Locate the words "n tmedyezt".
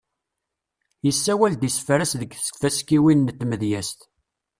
3.33-3.99